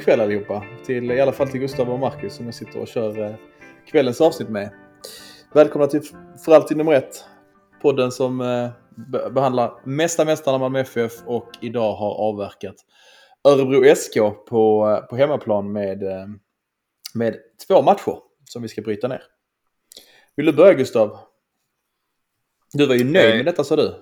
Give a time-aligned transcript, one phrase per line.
[0.00, 0.64] God, kväll allihopa.
[0.86, 3.34] Till, I alla fall till Gustav och Marcus som jag sitter och kör eh,
[3.86, 4.70] kvällens avsnitt med.
[5.54, 6.02] Välkomna till
[6.44, 7.24] För alltid nummer ett.
[7.82, 8.70] Podden som eh,
[9.10, 12.74] be behandlar mesta mästarna Malmö FF och idag har avverkat
[13.44, 14.14] Örebro SK
[14.48, 16.02] på, eh, på hemmaplan med,
[17.14, 17.36] med
[17.68, 19.22] två matcher som vi ska bryta ner.
[20.36, 21.18] Vill du börja Gustav?
[22.72, 23.94] Du var ju nöjd med detta sa du.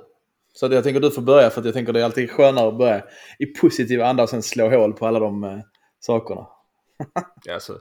[0.52, 2.30] Så jag tänker att du får börja för att jag tänker att det är alltid
[2.30, 3.04] skönare att börja
[3.38, 5.62] i positiv anda och sen slå hål på alla de
[6.00, 6.46] sakerna.
[7.50, 7.80] alltså,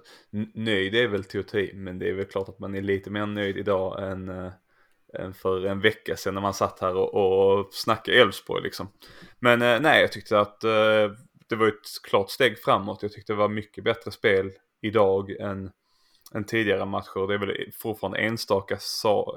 [0.54, 2.82] nöjd är väl till att ta i, men det är väl klart att man är
[2.82, 4.52] lite mer nöjd idag än, äh,
[5.14, 8.88] än för en vecka sedan när man satt här och, och snackade Elfsborg liksom.
[9.40, 11.12] Men äh, nej, jag tyckte att äh,
[11.48, 13.02] det var ett klart steg framåt.
[13.02, 15.72] Jag tyckte det var mycket bättre spel idag än,
[16.34, 17.28] än tidigare matcher.
[17.28, 18.78] Det är väl fortfarande enstaka,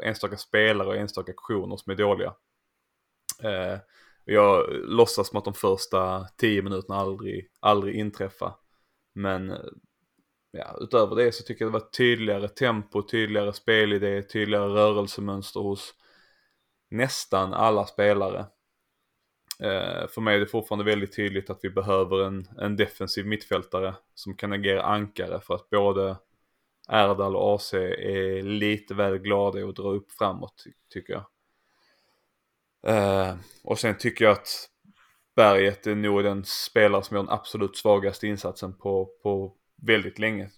[0.02, 2.34] enstaka spelare och enstaka aktioner som är dåliga.
[4.24, 8.55] Jag låtsas som att de första tio minuterna aldrig, aldrig inträffar.
[9.20, 9.56] Men
[10.50, 15.94] ja, utöver det så tycker jag det var tydligare tempo, tydligare spelidé, tydligare rörelsemönster hos
[16.90, 18.46] nästan alla spelare.
[19.60, 23.94] Eh, för mig är det fortfarande väldigt tydligt att vi behöver en, en defensiv mittfältare
[24.14, 26.16] som kan agera ankare för att både
[26.88, 31.24] Erdal och AC är lite väl glada och dra upp framåt tycker jag.
[32.86, 33.34] Eh,
[33.64, 34.68] och sen tycker jag att
[35.41, 39.52] Berget är nog den spelare som gör den absolut svagaste insatsen på, på
[39.83, 40.48] väldigt länge.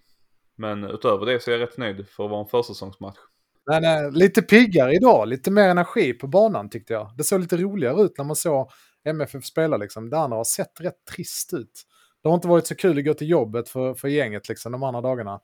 [0.57, 3.19] Men utöver det så är jag rätt nöjd för att vara en försäsongsmatch.
[3.67, 7.11] Men, äh, lite piggare idag, lite mer energi på banan tyckte jag.
[7.17, 8.71] Det såg lite roligare ut när man såg
[9.05, 10.11] MFF spela liksom.
[10.11, 11.83] Det andra har sett rätt trist ut.
[12.23, 14.83] Det har inte varit så kul att gå till jobbet för, för gänget liksom de
[14.83, 15.35] andra dagarna.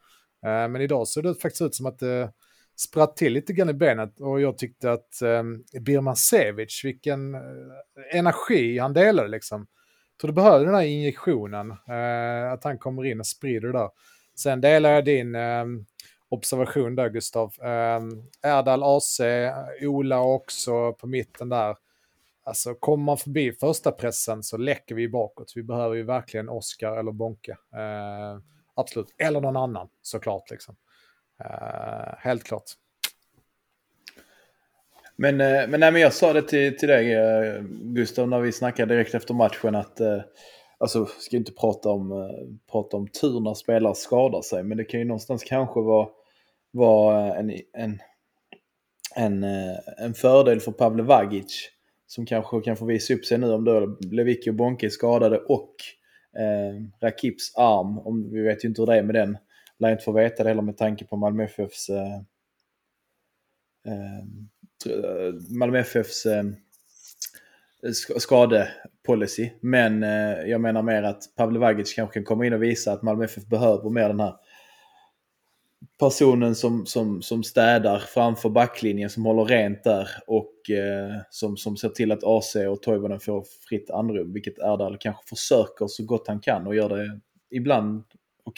[0.46, 2.32] Uh, men idag såg det faktiskt ut som att det
[2.78, 5.42] spratt till lite grann i benet och jag tyckte att eh,
[5.80, 7.40] Birman Sevic, vilken eh,
[8.12, 9.66] energi han delade liksom.
[10.12, 13.78] Jag tror du behöver den här injektionen, eh, att han kommer in och sprider det
[13.78, 13.90] där.
[14.34, 15.64] Sen delar jag din eh,
[16.28, 17.54] observation där Gustav.
[17.62, 18.00] Eh,
[18.42, 19.20] Erdal AC,
[19.82, 21.76] Ola också på mitten där.
[22.44, 25.52] Alltså kommer man förbi första pressen så läcker vi bakåt.
[25.56, 27.52] Vi behöver ju verkligen Oscar eller Bonke.
[27.52, 28.40] Eh,
[28.74, 30.76] absolut, eller någon annan såklart liksom.
[31.44, 32.64] Uh, helt klart.
[35.16, 38.52] Men, eh, men, nej, men jag sa det till, till dig eh, Gustav när vi
[38.52, 40.00] snackade direkt efter matchen att
[40.78, 42.30] alltså ska inte prata om,
[42.70, 46.08] prata om tur när spelare skadar sig men det kan ju någonstans kanske vara,
[46.70, 47.98] vara en, en,
[49.14, 49.44] en,
[49.98, 51.70] en fördel för Pavle Vagic
[52.08, 55.38] som kanske kan få visa upp sig nu om då Lewicki och Bonke är skadade
[55.38, 55.74] och
[56.38, 59.38] eh, Rakips arm, om, vi vet ju inte hur det är med den,
[59.78, 62.14] lär inte få veta det heller med tanke på Malmö FFs eh,
[63.86, 64.24] eh,
[65.50, 66.44] Malmö FFs eh,
[68.18, 69.50] skadepolicy.
[69.60, 73.02] Men eh, jag menar mer att Pavle Vagic kanske kan komma in och visa att
[73.02, 74.34] Malmö FF behöver mer den här
[75.98, 81.76] personen som, som, som städar framför backlinjen, som håller rent där och eh, som, som
[81.76, 86.28] ser till att AC och Toivonen får fritt andrum, vilket Erdal kanske försöker så gott
[86.28, 88.04] han kan och gör det ibland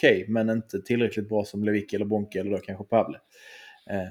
[0.00, 3.18] okej, okay, men inte tillräckligt bra som Lewicki eller Bonke eller då kanske Pavle.
[3.90, 4.08] Eh,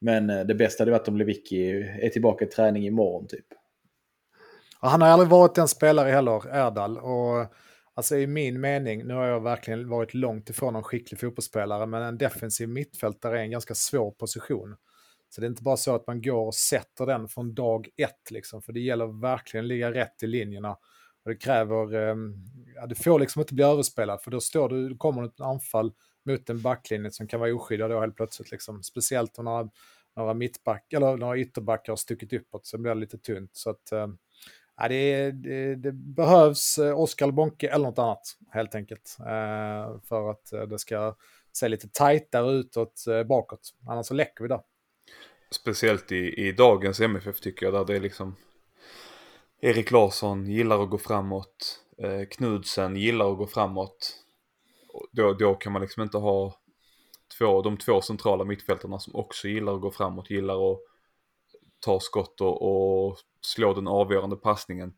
[0.00, 1.70] men eh, det bästa hade varit om Lewicki
[2.02, 3.46] är tillbaka i träning imorgon typ.
[4.80, 6.98] Han har aldrig varit en spelare heller, Erdal.
[6.98, 7.46] Och
[7.94, 12.02] alltså i min mening, nu har jag verkligen varit långt ifrån en skicklig fotbollsspelare, men
[12.02, 14.76] en defensiv mittfältare är en ganska svår position.
[15.30, 18.30] Så det är inte bara så att man går och sätter den från dag ett,
[18.30, 20.76] liksom, för det gäller verkligen att ligga rätt i linjerna.
[21.28, 22.34] Och det kräver, ehm,
[22.74, 25.92] ja, du får liksom inte bli överspelad för då står du, kommer ett anfall
[26.26, 28.50] mot en backlinje som kan vara oskyddad då helt plötsligt.
[28.50, 28.82] Liksom.
[28.82, 29.70] Speciellt om några,
[30.16, 33.50] några mittback eller några ytterbackar har stuckit uppåt så blir det lite tunt.
[33.52, 34.18] Så att, ehm,
[34.76, 39.16] ja, det, det, det behövs eh, Oskar Bonke eller något annat helt enkelt.
[39.20, 41.16] Eh, för att eh, det ska
[41.52, 43.70] se lite tajtare utåt bakåt.
[43.88, 44.60] Annars så läcker vi där.
[45.50, 48.36] Speciellt i, i dagens MFF tycker jag där det är liksom
[49.60, 51.84] Erik Larsson gillar att gå framåt.
[51.98, 54.24] Eh, Knudsen gillar att gå framåt.
[55.12, 56.54] Då, då kan man liksom inte ha
[57.38, 60.78] två, de två centrala mittfältarna som också gillar att gå framåt, gillar att
[61.80, 64.94] ta skott och, och slå den avgörande passningen.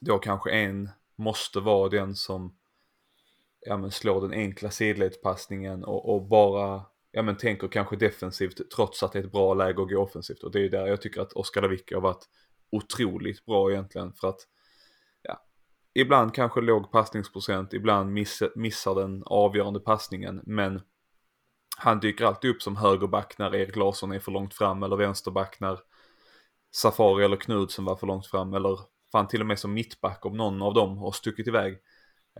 [0.00, 2.56] Då kanske en måste vara den som
[3.60, 9.02] ja, men slår den enkla sidledspassningen och, och bara ja, men tänker kanske defensivt trots
[9.02, 10.42] att det är ett bra läge att gå offensivt.
[10.42, 12.28] Och det är där jag tycker att Oskar Lewicki har varit
[12.70, 14.40] otroligt bra egentligen för att
[15.22, 15.42] ja,
[15.94, 20.80] ibland kanske låg passningsprocent, ibland miss, missar den avgörande passningen men
[21.78, 25.60] han dyker alltid upp som högerback när Erik Larsson är för långt fram eller vänsterback
[25.60, 25.78] när
[26.74, 28.78] Safari eller Knudsen var för långt fram eller
[29.12, 31.78] fan till och med som mittback om någon av dem har stuckit iväg.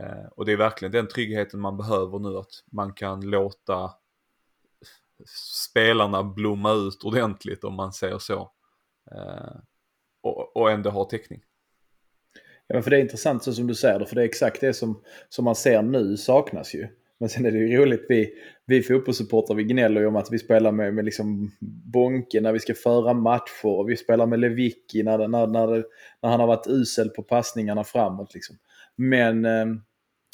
[0.00, 3.90] Eh, och det är verkligen den tryggheten man behöver nu att man kan låta
[5.68, 8.52] spelarna blomma ut ordentligt om man säger så.
[9.12, 9.56] Eh,
[10.26, 11.40] och, och ändå ha täckning.
[12.66, 14.60] Ja, men för det är intressant så som du säger det, för det är exakt
[14.60, 16.88] det som, som man ser nu saknas ju.
[17.18, 18.32] Men sen är det ju roligt, vi,
[18.66, 21.50] vi fotbollssupportrar vi gnäller ju om att vi spelar med, med liksom
[21.92, 25.84] Bonke när vi ska föra matcher och vi spelar med Lewicki när, när, när,
[26.22, 28.34] när han har varit usel på passningarna framåt.
[28.34, 28.56] Liksom.
[28.96, 29.80] Men, ehm,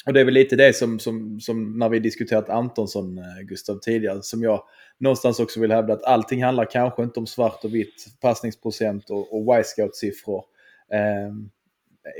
[0.05, 3.79] och det är väl lite det som, som, som när vi diskuterat Antonsson, eh, Gustav,
[3.79, 4.63] tidigare, som jag
[4.97, 9.37] någonstans också vill hävda att allting handlar kanske inte om svart och vitt, passningsprocent och,
[9.37, 10.43] och Y-scout-siffror
[10.91, 11.33] eh,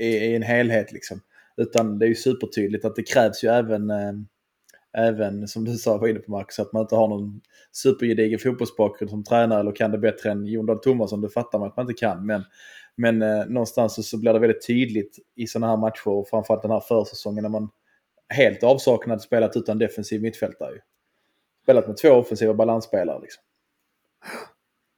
[0.06, 1.22] i, i, en helhet liksom.
[1.58, 4.14] Utan det är ju supertydligt att det krävs ju även eh,
[4.98, 7.42] även som du sa var inne på Marcus, att man inte har någon
[7.72, 11.22] supergedigen fotbollsbakgrund som tränare eller kan det bättre än Jon Dahl Tomasson.
[11.22, 12.26] Det fattar man att man inte kan.
[12.26, 12.44] Men,
[12.98, 16.62] men eh, någonstans så, så blir det väldigt tydligt i sådana här matcher och framförallt
[16.62, 17.70] den här försäsongen när man
[18.30, 20.74] helt avsaknad spelat utan defensiv mittfältare.
[21.64, 23.44] Spelat med två offensiva balansspelare liksom.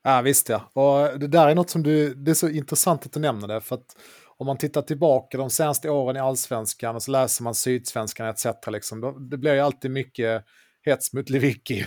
[0.03, 0.69] Ja visst ja.
[0.73, 3.61] Och det där är något som du, det är så intressant att du nämner det.
[3.61, 3.97] För att
[4.37, 8.45] om man tittar tillbaka de senaste åren i allsvenskan och så läser man Sydsvenskan etc.
[8.67, 10.43] Liksom, då, det blir ju alltid mycket
[10.81, 11.85] hets mot Lewicki.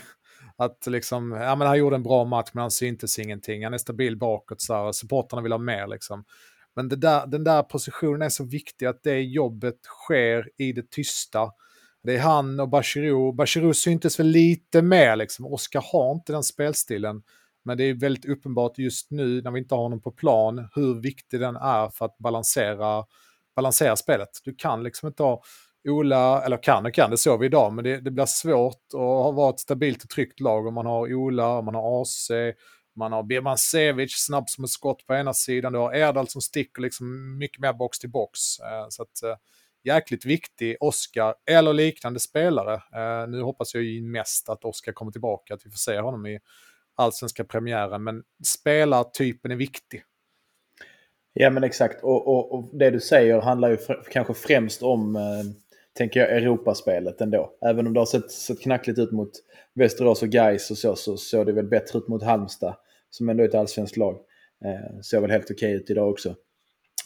[0.59, 3.65] Att liksom, ja men han gjorde en bra match men han syntes ingenting.
[3.65, 6.25] Han är stabil bakåt så här, supportrarna vill ha mer liksom.
[6.77, 11.51] Men där, den där positionen är så viktig att det jobbet sker i det tysta.
[12.03, 13.33] Det är han och Bachirou.
[13.33, 15.47] Bachirou syntes väl lite mer liksom.
[15.47, 17.23] Oskar har inte den spelstilen.
[17.65, 21.01] Men det är väldigt uppenbart just nu när vi inte har honom på plan hur
[21.01, 23.05] viktig den är för att balansera,
[23.57, 24.29] balansera spelet.
[24.45, 25.43] Du kan liksom inte ha
[25.89, 29.35] Ola, eller kan och kan, det såg vi idag, men det, det blir svårt att
[29.35, 32.31] vara ett stabilt och tryggt lag om man har Ola, om man har AC,
[32.97, 36.83] man har Birmancevic snabb som ett skott på ena sidan, du har Erdal som sticker
[36.83, 38.41] liksom mycket mer box till box.
[38.59, 39.37] Eh, så att, eh,
[39.85, 42.75] jäkligt viktig Oscar eller liknande spelare.
[42.75, 46.27] Eh, nu hoppas jag ju mest att Oscar kommer tillbaka, att vi får se honom
[46.27, 46.39] i
[46.95, 50.03] allsvenska premiären, men spelartypen är viktig.
[51.33, 53.79] Ja men exakt, och, och, och det du säger handlar ju
[54.13, 55.23] kanske främst om, eh,
[55.99, 57.53] tänker jag, Europaspelet ändå.
[57.67, 59.31] Även om det har sett, sett knackligt ut mot
[59.75, 62.77] Västerås och Gais och så, så såg det väl bättre ut mot Halmstad,
[63.11, 64.15] som ändå är ett allsvenskt lag.
[64.65, 66.29] Eh, såg väl helt okej ut idag också.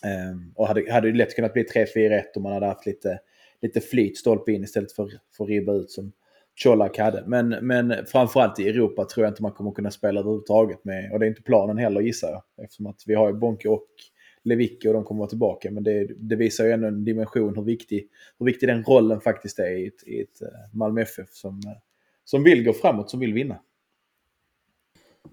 [0.05, 3.19] Eh, och hade, hade ju lätt kunnat bli 3-4-1 om man hade haft lite,
[3.63, 6.13] lite flyt stolpe in istället för, för att ribba ut som,
[6.63, 7.25] Colak hade.
[7.27, 11.13] Men, men framförallt i Europa tror jag inte man kommer kunna spela överhuvudtaget med.
[11.13, 12.65] Och det är inte planen heller gissar jag.
[12.65, 13.87] Eftersom att vi har ju Bonke och
[14.45, 15.71] Lewicki och de kommer vara tillbaka.
[15.71, 18.09] Men det, det, visar ju ändå en dimension hur viktig,
[18.39, 21.79] hur viktig den rollen faktiskt är i ett, i ett eh, Malmö FF som, eh,
[22.25, 23.61] som vill gå framåt, som vill vinna.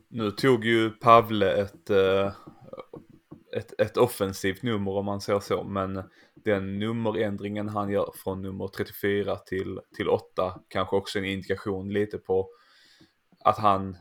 [0.07, 2.33] Nu tog ju Pavle ett, eh,
[3.57, 6.03] ett, ett offensivt nummer om man säger så, men
[6.33, 12.17] den nummerändringen han gör från nummer 34 till, till 8 kanske också en indikation lite
[12.17, 12.49] på
[13.43, 13.97] att han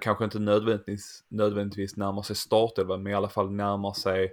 [0.00, 4.32] kanske inte nödvändigtvis, nödvändigtvis närmar sig startelvan men i alla fall närmar sig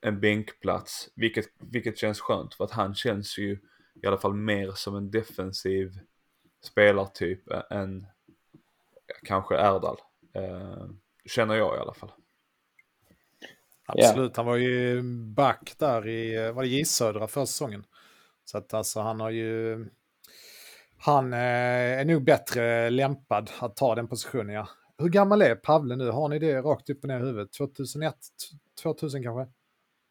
[0.00, 1.08] en bänkplats.
[1.14, 3.58] Vilket, vilket känns skönt för att han känns ju
[4.02, 5.98] i alla fall mer som en defensiv
[6.64, 8.06] spelartyp än
[9.22, 9.96] kanske Erdal.
[10.34, 10.86] Eh,
[11.24, 12.12] känner jag i alla fall.
[13.86, 14.36] Absolut, yeah.
[14.36, 15.02] han var ju
[15.34, 17.84] back där i, var det J Södra förra säsongen.
[18.44, 19.86] Så att alltså han har ju,
[21.04, 21.38] han eh,
[22.00, 24.68] är nog bättre lämpad att ta den positionen ja.
[24.98, 26.10] Hur gammal är Pavle nu?
[26.10, 27.52] Har ni det rakt upp och ner i huvudet?
[27.52, 28.14] 2001,
[28.82, 29.52] 2000 kanske?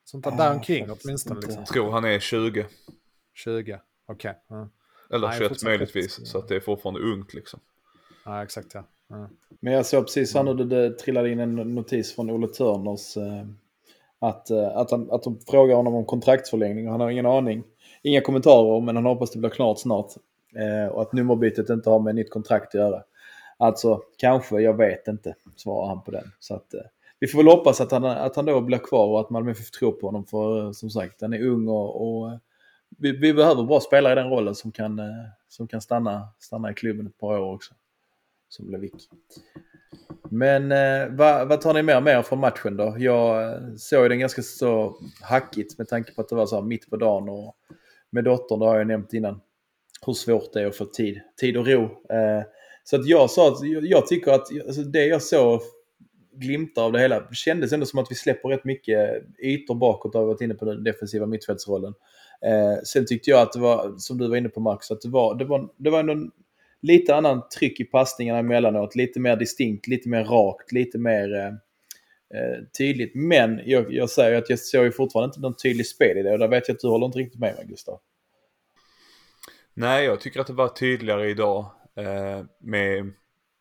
[0.03, 1.39] Sånt där, där omkring åtminstone.
[1.39, 1.59] Liksom.
[1.59, 2.65] Jag tror han är 20.
[3.33, 4.31] 20, okej.
[4.47, 4.57] Okay.
[4.57, 4.69] Mm.
[5.13, 7.59] Eller 21 möjligtvis, så att det är fortfarande ungt liksom.
[8.25, 8.83] Ja, exakt ja.
[9.11, 9.29] Mm.
[9.59, 13.17] Men jag såg precis här nu, det, det trillade in en notis från Olle Törners
[13.17, 13.45] eh,
[14.19, 17.63] att, eh, att, han, att de frågar honom om kontraktsförlängning och han har ingen aning.
[18.03, 20.11] Inga kommentarer men han hoppas det blir klart snart.
[20.55, 23.03] Eh, och att nummerbytet inte har med nytt kontrakt att göra.
[23.57, 26.31] Alltså, kanske, jag vet inte, svarar han på den.
[26.39, 26.81] Så att, eh,
[27.19, 29.63] vi får väl hoppas att han, att han då blir kvar och att Malmö får
[29.63, 30.25] tro på honom.
[30.25, 32.37] För eh, som sagt, han är ung och, och eh,
[32.97, 35.05] vi, vi, behöver bra spelare i den rollen som kan, eh,
[35.47, 37.73] som kan stanna, stanna i klubben ett par år också.
[38.49, 39.07] Som Lewicki.
[40.29, 42.95] Men eh, vad, vad, tar ni med er från matchen då?
[42.97, 46.63] Jag eh, såg den ganska så hackigt med tanke på att det var så här
[46.63, 47.55] mitt på dagen och
[48.09, 49.41] med dottern, det har jag nämnt innan,
[50.05, 51.83] hur svårt det är att få tid, tid och ro.
[51.83, 52.43] Eh,
[52.83, 55.61] så att jag sa att jag tycker att alltså det jag såg
[56.33, 60.21] glimtar av det hela kändes ändå som att vi släpper rätt mycket ytor bakåt har
[60.21, 61.93] att varit inne på den defensiva mittfältsrollen.
[62.45, 65.09] Eh, sen tyckte jag att det var, som du var inne på Max, att det
[65.09, 66.29] var, det var, det var ändå
[66.81, 68.95] lite annan tryck i passningarna emellanåt.
[68.95, 71.35] Lite mer distinkt, lite mer rakt, lite mer...
[71.35, 71.51] Eh,
[72.33, 73.11] eh, tydligt.
[73.15, 76.31] Men jag, jag säger att jag såg ju fortfarande inte någon tydlig spel i det
[76.31, 77.99] och där vet jag att du håller inte riktigt med mig Gustav.
[79.73, 83.13] Nej, jag tycker att det var tydligare idag eh, med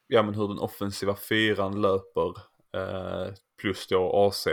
[0.07, 2.29] ja, men hur den offensiva fyran löper
[2.77, 4.49] eh, plus då AC.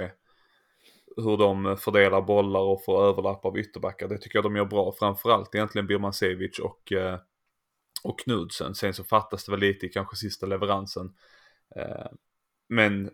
[1.18, 4.08] Hur de fördelar bollar och får överlapp av ytterbackar.
[4.08, 4.92] Det tycker jag de gör bra.
[5.00, 7.20] Framförallt egentligen Birmancevic och, eh,
[8.04, 8.76] och Knudsen.
[8.76, 11.14] Sen så fattas det väl lite i kanske sista leveransen.
[11.76, 12.08] Eh,
[12.70, 13.12] men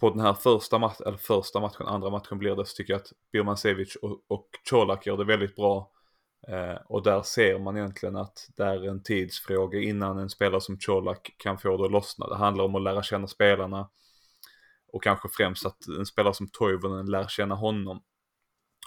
[0.00, 3.00] på den här första, mat eller första matchen, andra matchen blir det, så tycker jag
[3.00, 5.90] att Birmancevic och, och Colak gör det väldigt bra.
[6.48, 10.78] Eh, och där ser man egentligen att det är en tidsfråga innan en spelare som
[10.78, 12.28] Colak kan få det att lossna.
[12.28, 13.90] Det handlar om att lära känna spelarna.
[14.92, 18.02] Och kanske främst att en spelare som Toivonen lär känna honom.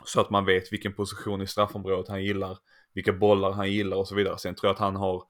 [0.05, 2.57] Så att man vet vilken position i straffområdet han gillar,
[2.93, 4.37] vilka bollar han gillar och så vidare.
[4.37, 5.23] Sen tror jag att han har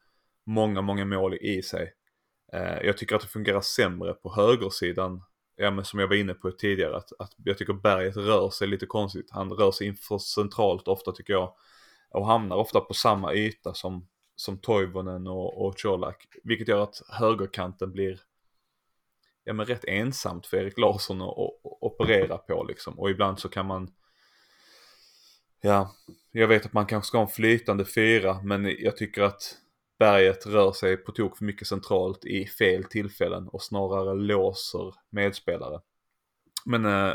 [0.46, 1.94] många, många mål i sig.
[2.54, 5.22] Eh, jag tycker att det fungerar sämre på högersidan
[5.58, 8.68] ja, men som jag var inne på tidigare, att, att jag tycker berget rör sig
[8.68, 9.28] lite konstigt.
[9.32, 11.54] Han rör sig inför centralt ofta tycker jag.
[12.10, 16.28] Och hamnar ofta på samma yta som, som Toivonen och, och Colak.
[16.44, 18.20] Vilket gör att högerkanten blir
[19.44, 23.00] ja, men rätt ensamt för Erik Larsson att, att, att operera på liksom.
[23.00, 23.92] Och ibland så kan man
[25.62, 25.96] Ja,
[26.32, 29.58] jag vet att man kanske ska ha en flytande fyra men jag tycker att
[30.00, 35.82] berget rör sig på tok för mycket centralt i fel tillfällen och snarare låser medspelare.
[36.66, 37.14] Men eh,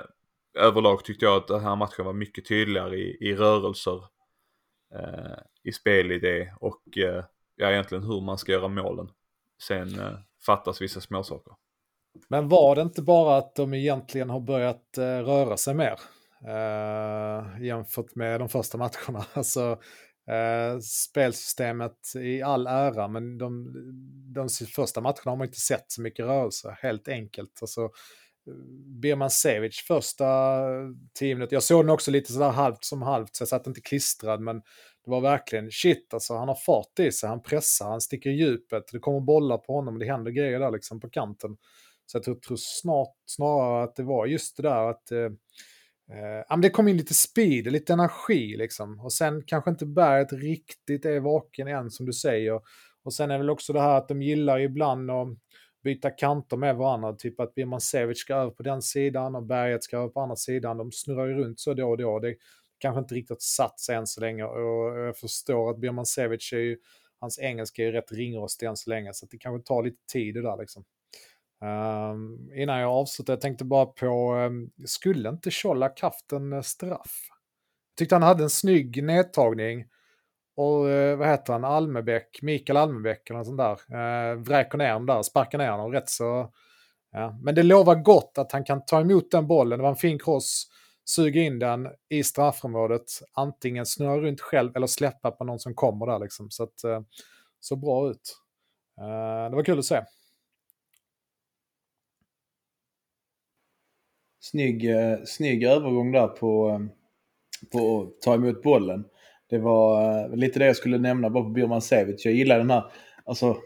[0.54, 4.04] överlag tyckte jag att den här matchen var mycket tydligare i, i rörelser,
[4.94, 7.24] Eh, i spelidé och eh,
[7.56, 9.08] ja, egentligen hur man ska göra målen.
[9.62, 11.54] Sen eh, fattas vissa småsaker.
[12.28, 15.98] Men var det inte bara att de egentligen har börjat eh, röra sig mer?
[16.46, 19.24] eh, jämfört med de första matcherna.
[19.32, 19.78] Alltså,
[20.26, 23.72] eh, spelsystemet i all ära, men de,
[24.34, 27.58] de första matcherna har man inte sett så mycket rörelse, helt enkelt.
[27.60, 27.90] Alltså,
[29.00, 30.26] Birman Sevic första
[31.14, 33.80] tio minuter, jag såg den också lite sådär halvt som halvt, så jag satt inte
[33.80, 34.56] klistrad, men
[35.04, 38.34] det var verkligen shit, alltså han har fart i sig, han pressar, han sticker i
[38.34, 41.56] djupet, det kommer bollar på honom, det händer grejer där liksom på kanten.
[42.06, 45.28] Så jag tror, tror snart, snarare att det var just det där att eh,
[46.12, 49.00] Eh, det kom in lite speed, lite energi liksom.
[49.00, 52.60] Och sen kanske inte berget riktigt är vaken än som du säger.
[53.04, 55.28] Och sen är väl också det här att de gillar ibland att
[55.82, 57.12] byta kanter med varandra.
[57.12, 60.36] Typ att Birman Sevic ska över på den sidan och berget ska över på andra
[60.36, 60.76] sidan.
[60.76, 62.18] De snurrar ju runt så då och då.
[62.18, 62.36] Det
[62.78, 64.44] kanske inte riktigt satt sig än så länge.
[64.44, 66.78] Och jag förstår att Birman Sevic är ju,
[67.20, 69.14] hans engelska är ju rätt ringrostig än så länge.
[69.14, 70.84] Så det kanske tar lite tid det där liksom.
[71.62, 76.62] Um, innan jag avslutar, jag tänkte bara på, um, skulle inte Colak haft en eh,
[76.62, 77.28] straff?
[77.90, 79.84] Jag tyckte han hade en snygg nedtagning.
[80.54, 83.72] Och eh, vad heter han, Almebäck, Mikael Almebäck eller sånt där.
[83.72, 86.52] eh, vräker ner honom där, sparkar ner honom rätt så...
[87.14, 87.38] Ja.
[87.42, 89.78] Men det lovar gott att han kan ta emot den bollen.
[89.78, 90.66] Det var en fin cross,
[91.04, 93.04] suga in den i straffområdet.
[93.32, 96.50] Antingen snurra runt själv eller släppa på någon som kommer där liksom.
[96.50, 97.00] Så att, eh,
[97.60, 98.38] så bra ut.
[99.00, 100.02] Eh, det var kul att se.
[104.42, 106.80] snygg, eh, snygg övergång där på, eh,
[107.72, 109.04] på att ta emot bollen.
[109.52, 112.24] Det var eh, lite det jag skulle nämna bara på Bjurman Sevic.
[112.24, 112.84] Jag gillar den här
[113.24, 113.56] alltså,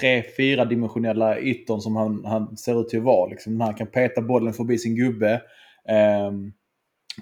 [0.00, 3.30] tre, fyra dimensionella yttern som han, han ser ut till att vara.
[3.30, 3.60] Liksom.
[3.60, 5.42] Han kan peta bollen förbi sin gubbe.
[5.88, 6.32] Eh,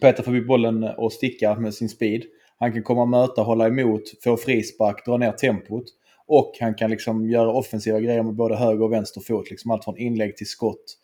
[0.00, 2.22] peta förbi bollen och sticka med sin speed.
[2.58, 5.84] Han kan komma och möta, hålla emot, få frispark, dra ner tempot.
[6.26, 9.50] Och han kan liksom göra offensiva grejer med både höger och vänster fot.
[9.50, 10.96] Liksom allt från inlägg till skott.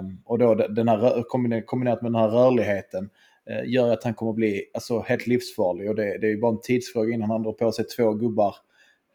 [0.00, 1.22] Um, och då den här,
[1.66, 3.10] kombinerat med den här rörligheten
[3.66, 5.88] gör att han kommer bli alltså, helt livsfarlig.
[5.88, 8.56] Och det, det är ju bara en tidsfråga innan han drar på sig två gubbar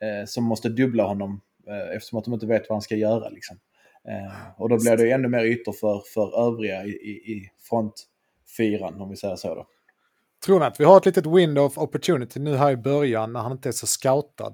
[0.03, 3.29] uh, som måste dubbla honom uh, eftersom att de inte vet vad han ska göra.
[3.29, 3.59] Liksom.
[4.57, 9.09] och då blir det ännu mer ytor för, för övriga i, i, i frontfyran om
[9.09, 9.55] vi säger så.
[9.55, 9.67] Då.
[10.45, 13.39] Tror ni att vi har ett litet window of opportunity nu här i början när
[13.39, 14.53] han inte är så scoutad?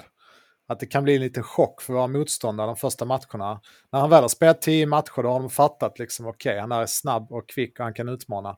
[0.68, 3.62] att det kan bli en liten chock för våra motståndare de första matcherna.
[3.92, 6.72] När han väl har spelat tio matcher då har de fattat liksom okej, okay, han
[6.72, 8.58] är snabb och kvick och han kan utmana.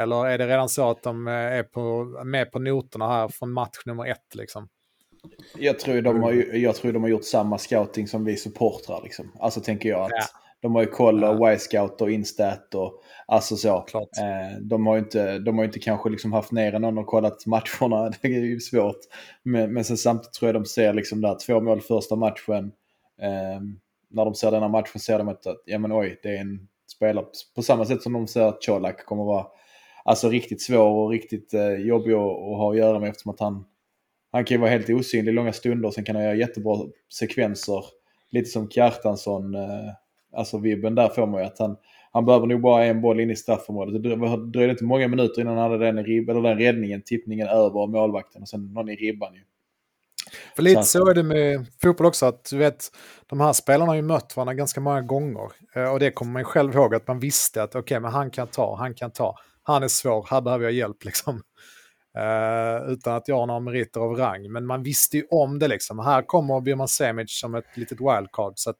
[0.00, 3.52] Eller är det redan så att de eh, är på, med på noterna här från
[3.52, 4.68] match nummer ett liksom?
[5.58, 9.00] Jag tror de har, jag tror de har gjort samma scouting som vi supportrar.
[9.02, 9.32] Liksom.
[9.40, 10.24] Alltså tänker jag att ja.
[10.60, 13.76] de har ju koll och Y-scout och Instat och alltså så.
[13.94, 17.46] Eh, de har ju inte, de har inte kanske liksom haft ner någon och kollat
[17.46, 18.12] matcherna.
[18.22, 19.00] Det är ju svårt.
[19.42, 22.72] Men, men sen samtidigt tror jag de ser liksom där två mål första matchen.
[23.22, 23.60] Eh,
[24.10, 27.26] när de ser denna matchen ser de att, ja men oj, det är en spelare
[27.54, 29.46] på samma sätt som de ser att Colak kommer vara
[30.10, 33.40] alltså riktigt svår och riktigt eh, jobbig att, att ha att göra med eftersom att
[33.40, 33.64] han
[34.32, 36.76] han kan ju vara helt osynlig långa stunder, sen kan han göra jättebra
[37.18, 37.84] sekvenser.
[38.30, 39.90] Lite som Kjartansson, eh,
[40.36, 41.76] alltså vibben där får man ju att han,
[42.12, 44.02] han behöver nog bara en boll in i straffområdet.
[44.02, 47.86] Det dröjde inte många minuter innan han hade den, ribb, eller den räddningen, tippningen över
[47.86, 49.40] målvakten och sen någon i ribban ju.
[50.56, 52.84] För lite så är det med fotboll också, att du vet,
[53.26, 55.52] de här spelarna har ju mött varandra ganska många gånger.
[55.74, 58.30] Eh, och det kommer man själv ihåg, att man visste att okej, okay, men han
[58.30, 59.36] kan ta, han kan ta.
[59.62, 61.42] Han är svår, här behöver jag hjälp liksom.
[62.18, 64.52] Uh, utan att jag har några meriter av rang.
[64.52, 65.98] Men man visste ju om det liksom.
[65.98, 68.52] Här kommer Björn Semic som ett litet wildcard.
[68.56, 68.76] Så att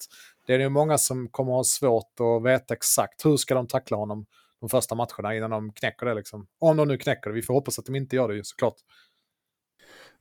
[0.47, 3.97] det är ju många som kommer ha svårt att veta exakt hur ska de tackla
[3.97, 4.27] honom
[4.61, 6.47] de första matcherna innan de knäcker det liksom.
[6.59, 7.37] Om de nu knäcker det.
[7.37, 8.77] Vi får hoppas att de inte gör det ju såklart.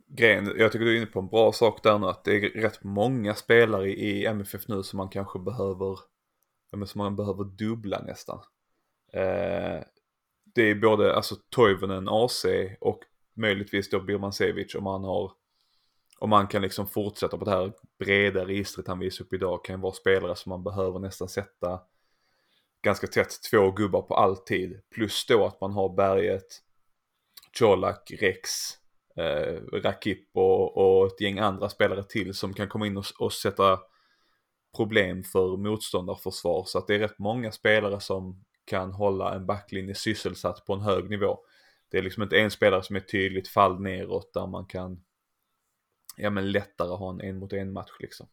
[0.08, 2.62] Grejen, jag tycker du är inne på en bra sak där nu att det är
[2.62, 6.00] rätt många spelare i MFF nu som man kanske behöver,
[6.86, 8.39] som man behöver dubbla nästan.
[9.13, 9.84] Eh,
[10.56, 12.46] det är både alltså Toivonen AC
[12.79, 13.00] och
[13.34, 15.32] möjligtvis då Birmancevic om han har
[16.20, 19.82] om man kan liksom fortsätta på det här breda registret han visar upp idag kan
[19.82, 21.82] vara spelare som man behöver nästan sätta
[22.82, 24.82] ganska tätt två gubbar på alltid.
[24.96, 26.62] Plus då att man har berget
[27.60, 28.50] Colak, Rex,
[29.15, 33.34] eh, Rakip och, och ett gäng andra spelare till som kan komma in och, och
[33.34, 33.79] sätta
[34.75, 36.63] problem för motståndarförsvar.
[36.65, 40.82] Så att det är rätt många spelare som kan hålla en backlinje sysselsatt på en
[40.82, 41.40] hög nivå.
[41.90, 45.04] Det är liksom inte en spelare som är tydligt fall neråt där man kan
[46.18, 48.28] ja men lättare ha en en mot en match liksom.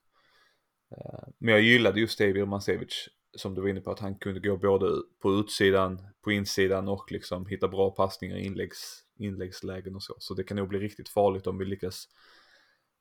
[0.90, 4.14] Eh, men jag gillade just det i Birmancevic som du var inne på att han
[4.14, 4.86] kunde gå både
[5.22, 10.14] på utsidan, på insidan och liksom hitta bra passningar i inläggs, inläggslägen och så.
[10.18, 12.08] Så det kan nog bli riktigt farligt om vi lyckas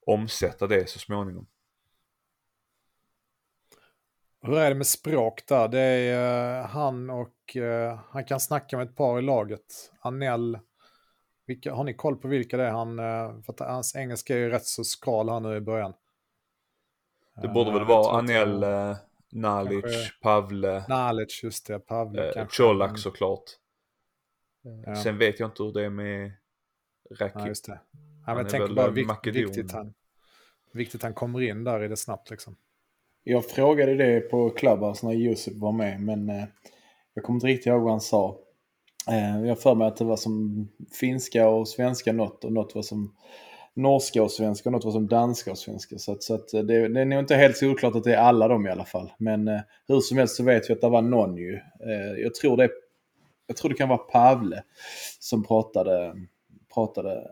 [0.06, 1.48] omsätta det så småningom.
[4.46, 5.68] Hur är det med språk där?
[5.68, 9.92] Det är uh, han och uh, han kan snacka med ett par i laget.
[10.00, 10.60] Anell,
[11.46, 12.72] vilka, har ni koll på vilka det är?
[12.72, 15.94] Han, uh, för att hans engelska är ju rätt så skral här nu i början.
[17.42, 18.96] Det borde väl vara Anel, uh,
[19.32, 20.86] Nalic, kanske, Pavle.
[20.90, 21.80] Nalic, just det.
[21.80, 23.44] Pavle uh, Colak såklart.
[24.86, 24.96] Ja.
[24.96, 26.32] Sen vet jag inte hur det är med
[27.20, 27.36] Rakip.
[27.36, 27.80] Ja, just det.
[28.26, 29.94] Ja, jag tänker bara vikt, viktigt, han,
[30.72, 32.56] viktigt han kommer in där i det snabbt liksom.
[33.28, 36.46] Jag frågade det på Clubhouse när Josef var med, men eh,
[37.14, 38.38] jag kommer inte riktigt ihåg vad han sa.
[39.10, 40.68] Eh, jag för mig att det var som
[41.00, 43.16] finska och svenska något och något var som
[43.74, 45.98] norska och svenska och något var som danska och svenska.
[45.98, 48.20] Så, att, så att eh, det, det, är nog inte helt solklart att det är
[48.20, 49.12] alla dem i alla fall.
[49.18, 51.54] Men eh, hur som helst så vet vi att det var någon ju.
[51.56, 52.70] Eh, jag, tror det,
[53.48, 54.64] jag tror det kan vara Pavle
[55.20, 56.16] som pratade,
[56.74, 57.32] pratade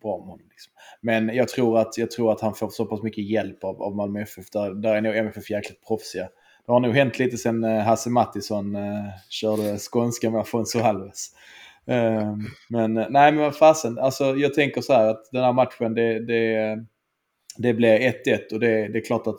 [0.00, 0.46] bra om honom.
[0.50, 0.72] Liksom.
[1.00, 3.96] Men jag tror, att, jag tror att han får så pass mycket hjälp av, av
[3.96, 4.50] Malmö FF.
[4.50, 6.28] Där, där är nog MFF jäkligt proffsiga.
[6.66, 11.30] Det har nog hänt lite sen eh, Hasse Mattisson eh, körde skånska med Afonso Alves.
[11.86, 12.36] Eh,
[12.68, 13.98] men eh, nej, men vad fasen.
[13.98, 16.76] Alltså, jag tänker så här att den här matchen, det, det, eh,
[17.56, 19.38] det blir 1-1 och det, det är klart att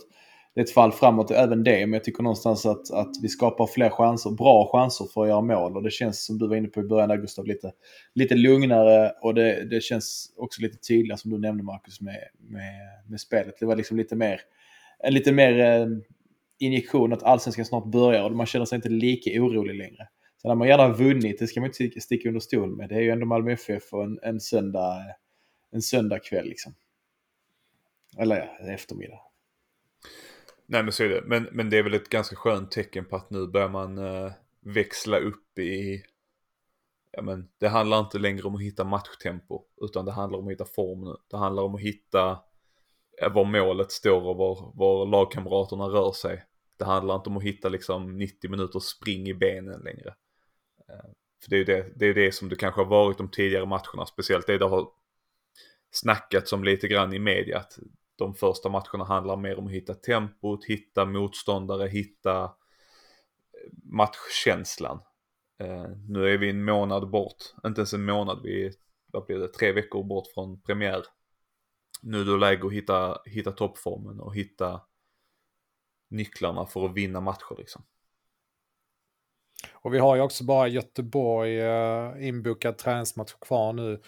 [0.53, 1.85] det är ett fall framåt även det.
[1.85, 5.41] Men jag tycker någonstans att, att vi skapar fler chanser, bra chanser för att göra
[5.41, 5.77] mål.
[5.77, 7.71] Och det känns som du var inne på i början där Gustav, lite,
[8.13, 13.09] lite lugnare och det, det känns också lite tydligare som du nämnde Marcus med, med,
[13.09, 13.55] med spelet.
[13.59, 14.41] Det var liksom lite mer,
[15.03, 15.87] en lite mer eh,
[16.59, 20.07] injektion att allsvenskan snart börjar och man känner sig inte lika orolig längre.
[20.41, 22.89] Sen har man gärna vunnit, det ska man inte sticka under stol med.
[22.89, 25.03] Det är ju ändå Malmö FF och en, en söndag
[25.71, 26.73] en söndagkväll liksom.
[28.17, 29.19] Eller ja, eftermiddag.
[30.71, 31.21] Nej men så är det.
[31.25, 34.31] Men, men det är väl ett ganska skönt tecken på att nu börjar man uh,
[34.61, 36.03] växla upp i...
[37.11, 39.63] Ja men det handlar inte längre om att hitta matchtempo.
[39.81, 41.15] Utan det handlar om att hitta form nu.
[41.29, 42.39] Det handlar om att hitta
[43.31, 46.43] var målet står och var, var lagkamraterna rör sig.
[46.77, 50.15] Det handlar inte om att hitta liksom 90 minuters spring i benen längre.
[50.89, 51.11] Uh,
[51.43, 53.65] för det är ju det, det, är det som det kanske har varit de tidigare
[53.65, 54.05] matcherna.
[54.05, 54.87] Speciellt det det har
[55.91, 57.57] snackats om lite grann i media.
[57.57, 57.79] Att
[58.19, 62.49] de första matcherna handlar mer om att hitta tempot, hitta motståndare, hitta eh,
[63.83, 64.99] matchkänslan.
[65.59, 68.73] Eh, nu är vi en månad bort, inte ens en månad, vi är,
[69.11, 71.03] vad blir det, tre veckor bort från premiär.
[72.01, 74.81] Nu är det läge att hitta, hitta toppformen och hitta
[76.09, 77.83] nycklarna för att vinna matcher liksom.
[79.81, 84.01] Och vi har ju också bara Göteborg eh, inbokad träningsmatch kvar nu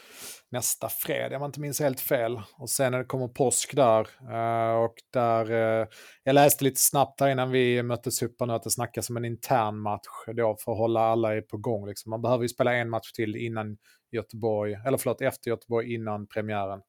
[0.50, 2.42] nästa fredag, om jag inte minns helt fel.
[2.58, 4.08] Och sen när det kommer påsk där.
[4.32, 5.88] Eh, och där, eh,
[6.24, 9.26] jag läste lite snabbt där innan vi möttes upp nu att det snackas om en
[9.26, 11.88] intern match då för att hålla alla på gång.
[11.88, 12.10] Liksom.
[12.10, 13.78] Man behöver ju spela en match till innan
[14.12, 16.82] Göteborg, eller förlåt, efter Göteborg innan premiären.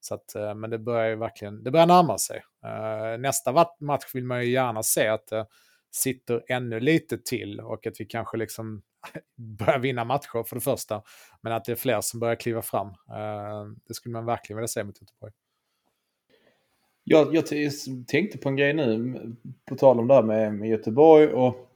[0.00, 2.42] Så att, men det börjar ju verkligen, det börjar närma sig.
[3.18, 5.28] nästa match vill man ju gärna se att
[5.90, 8.82] sitter ännu lite till och att vi kanske liksom
[9.58, 11.02] börjar vinna matcher för det första.
[11.42, 12.88] Men att det är fler som börjar kliva fram.
[12.88, 15.32] Eh, det skulle man verkligen vilja se mot Göteborg.
[17.04, 17.44] Jag, jag
[18.06, 19.14] tänkte på en grej nu,
[19.68, 21.68] på tal om det här med, med Göteborg och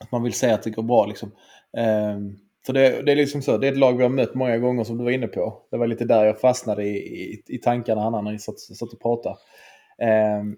[0.00, 1.32] att man vill säga att det går bra liksom.
[1.76, 4.58] Ehm, för det, det, är liksom så, det är ett lag vi har mött många
[4.58, 5.62] gånger som du var inne på.
[5.70, 9.00] Det var lite där jag fastnade i, i, i tankarna när ni satt, satt och
[9.00, 9.36] pratade.
[9.98, 10.56] Ehm,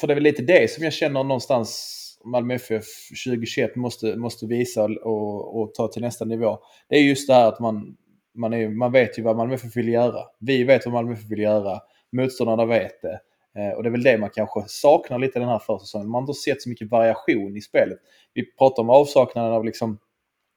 [0.00, 1.94] för det är väl lite det som jag känner någonstans
[2.30, 2.84] Malmö FF
[3.26, 6.58] 2021 måste, måste visa och, och, ta till nästa nivå.
[6.88, 7.96] Det är just det här att man,
[8.34, 10.24] man, är, man vet ju vad Malmö FF vill göra.
[10.40, 11.80] Vi vet vad Malmö FF vill göra.
[12.12, 13.20] Motståndarna vet det.
[13.58, 16.08] Eh, och det är väl det man kanske saknar lite den här försäsongen.
[16.08, 17.98] Man har inte sett så mycket variation i spelet.
[18.34, 19.98] Vi pratar om avsaknaden av liksom,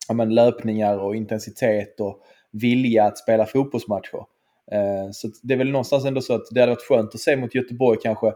[0.08, 4.26] ja, men, löpningar och intensitet och vilja att spela fotbollsmatcher.
[4.72, 7.36] Eh, så det är väl någonstans ändå så att det hade varit skönt att se
[7.36, 8.34] mot Göteborg kanske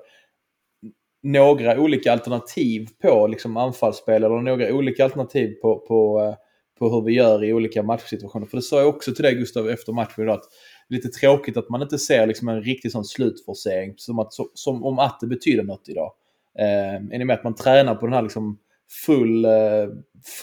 [1.26, 6.36] några olika alternativ på liksom anfallsspel eller några olika alternativ på, på, eh,
[6.80, 8.46] på hur vi gör i olika matchsituationer.
[8.46, 10.36] För det sa jag också till dig Gustav efter matchen idag.
[10.36, 10.50] Att
[10.90, 14.34] det är lite tråkigt att man inte ser liksom en riktig sån slutforcering som, att,
[14.54, 16.12] som om att det betyder något idag.
[16.60, 18.60] Eh, är ni med att man tränar på den här liksom
[19.06, 19.88] full, eh,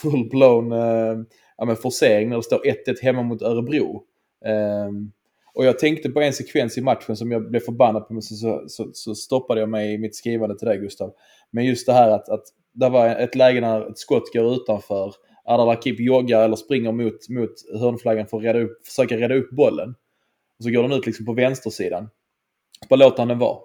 [0.01, 1.25] full blown eh,
[1.57, 4.03] ja, forcering när det står 1-1 hemma mot Örebro.
[4.45, 4.89] Eh,
[5.55, 8.63] och jag tänkte på en sekvens i matchen som jag blev förbannad på, men så,
[8.67, 11.13] så, så stoppade jag mig i mitt skrivande till dig Gustav.
[11.51, 15.13] Men just det här att, att det var ett läge när ett skott går utanför.
[15.45, 19.49] Ardal Akip joggar eller springer mot, mot hörnflaggan för att reda upp, försöka rädda upp
[19.49, 19.89] bollen.
[20.57, 22.09] Och så går den ut liksom på vänstersidan.
[22.89, 23.59] Bara låter han den vara.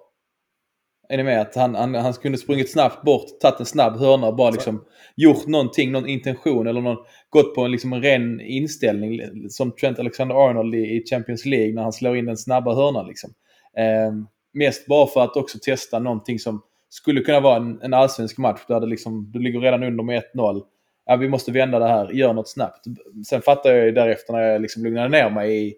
[1.11, 1.41] Är ni med?
[1.41, 4.85] Att han, han, han kunde sprungit snabbt bort, tagit en snabb hörna och bara liksom
[5.15, 6.97] gjort någonting, någon intention eller någon,
[7.29, 11.81] gått på en, liksom en ren inställning som Trent Alexander-Arnold i, i, Champions League när
[11.81, 13.07] han slår in den snabba hörnan.
[13.07, 13.33] Liksom.
[13.77, 14.13] Eh,
[14.53, 18.61] mest bara för att också testa någonting som skulle kunna vara en, en allsvensk match
[18.67, 20.61] där det liksom, du ligger redan under med 1-0.
[21.05, 22.85] Ja, vi måste vända det här, gör något snabbt.
[23.29, 25.73] Sen fattar jag ju därefter när jag liksom lugnade ner mig i,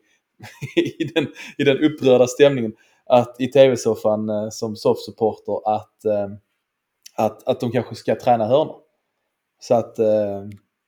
[1.00, 2.74] i, den, i den upprörda stämningen
[3.12, 6.28] att i tv-soffan eh, som soffsupporter att, eh,
[7.16, 8.76] att, att de kanske ska träna hörnor.
[9.60, 10.42] Så att, eh,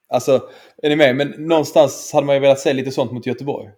[0.10, 1.16] alltså, är ni med?
[1.16, 3.70] Men någonstans hade man ju velat se lite sånt mot Göteborg.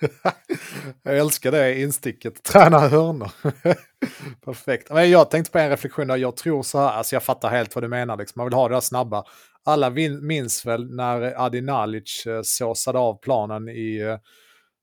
[1.02, 3.30] jag älskar det insticket, träna hörnor.
[4.44, 4.90] Perfekt.
[4.90, 7.74] Men jag tänkte på en reflektion där, jag tror så här, alltså jag fattar helt
[7.74, 8.40] vad du menar, liksom.
[8.40, 9.24] man vill ha det där snabba.
[9.64, 9.90] Alla
[10.22, 14.18] minns väl när Adi Nalic eh, såsade av planen i eh,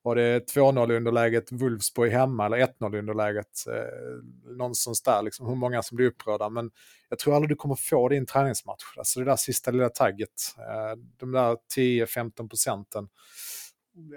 [0.10, 3.66] var det 2-0 underläget Wolfsburg hemma eller 1-0 underläget?
[3.68, 6.50] Eh, någonstans där, liksom, hur många som blir upprörda.
[6.50, 6.72] Men
[7.10, 8.84] jag tror aldrig du kommer få det i en träningsmatch.
[8.98, 13.10] Alltså det där sista lilla tagget, eh, de där 10-15 procenten.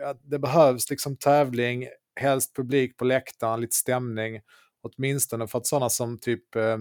[0.01, 1.89] Ja, det behövs liksom tävling,
[2.21, 4.41] helst publik på läktaren, lite stämning.
[4.83, 6.79] Åtminstone för att sådana som typ eh,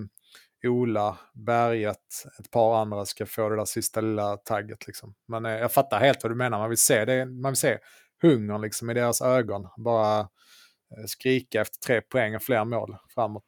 [0.63, 4.87] Ola, Berget, ett par andra ska få det där sista lilla tagget.
[4.87, 5.13] Liksom.
[5.27, 7.25] Men eh, jag fattar helt vad du menar, man vill se det.
[7.25, 7.77] Man vill se
[8.21, 9.67] hungern liksom i deras ögon.
[9.77, 13.45] Bara eh, skrika efter tre poäng och fler mål framåt.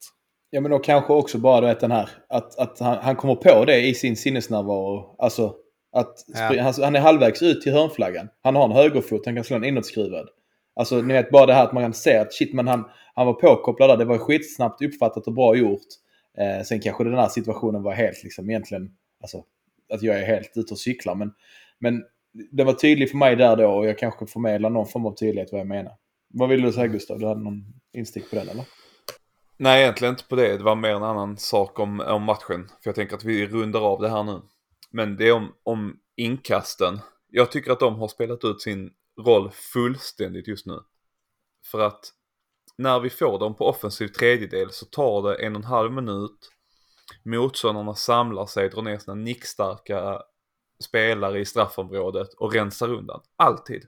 [0.49, 3.35] Ja men då kanske också bara du vet den här att, att han, han kommer
[3.35, 5.15] på det i sin sinnesnärvaro.
[5.19, 5.55] Alltså
[5.91, 6.61] att ja.
[6.61, 8.29] han, han, är halvvägs ut till hörnflaggan.
[8.41, 10.29] Han har en högerfot, han kan slå en inåtskruvad.
[10.75, 13.25] Alltså ni vet bara det här att man kan se att shit men han, han
[13.25, 13.97] var påkopplad där.
[13.97, 15.87] Det var skitsnabbt uppfattat och bra gjort.
[16.37, 19.43] Eh, sen kanske den här situationen var helt liksom egentligen, alltså
[19.93, 21.15] att jag är helt ute och cyklar.
[21.15, 21.31] Men,
[21.79, 22.03] men
[22.51, 25.51] det var tydligt för mig där då och jag kanske förmedlar någon form av tydlighet
[25.51, 25.93] vad jag menar.
[26.33, 27.19] Vad vill du säga Gustav?
[27.19, 28.65] Du hade någon instick på den eller?
[29.57, 30.57] Nej, egentligen inte på det.
[30.57, 32.67] Det var mer en annan sak om, om matchen.
[32.67, 34.41] För jag tänker att vi rundar av det här nu.
[34.91, 36.99] Men det är om, om inkasten.
[37.29, 38.91] Jag tycker att de har spelat ut sin
[39.25, 40.79] roll fullständigt just nu.
[41.71, 42.11] För att
[42.77, 46.49] när vi får dem på offensiv tredjedel så tar det en och en halv minut.
[47.23, 50.21] Motståndarna samlar sig, drar ner sina nickstarka
[50.79, 53.21] spelare i straffområdet och rensar undan.
[53.35, 53.87] Alltid.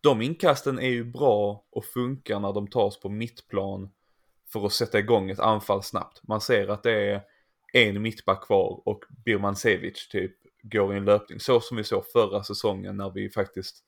[0.00, 3.90] De inkasten är ju bra och funkar när de tas på mittplan
[4.52, 6.20] för att sätta igång ett anfall snabbt.
[6.22, 7.22] Man ser att det är
[7.72, 11.40] en mittback kvar och Birmancevic typ går i en löpning.
[11.40, 13.84] Så som vi såg förra säsongen när vi faktiskt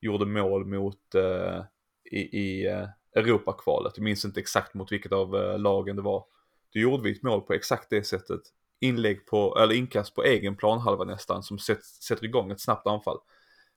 [0.00, 1.64] gjorde mål mot eh,
[2.10, 3.92] i, i eh, Europakvalet.
[3.96, 6.24] Jag minns inte exakt mot vilket av eh, lagen det var.
[6.72, 8.40] Då gjorde vi ett mål på exakt det sättet
[8.80, 13.18] inlägg på, eller inkast på egen planhalva nästan som sätter igång ett snabbt anfall.